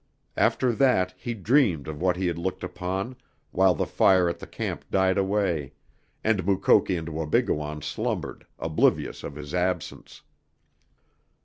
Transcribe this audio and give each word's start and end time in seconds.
After 0.35 0.71
that 0.73 1.13
he 1.15 1.35
dreamed 1.35 1.87
of 1.87 2.01
what 2.01 2.17
he 2.17 2.25
had 2.25 2.39
looked 2.39 2.63
upon, 2.63 3.17
while 3.51 3.75
the 3.75 3.85
fire 3.85 4.27
at 4.29 4.39
the 4.39 4.47
camp 4.47 4.83
died 4.89 5.15
away, 5.15 5.73
and 6.23 6.43
Mukoki 6.43 6.95
and 6.97 7.09
Wabigoon 7.09 7.83
slumbered, 7.83 8.47
oblivious 8.57 9.23
of 9.23 9.35
his 9.35 9.53
absence. 9.53 10.23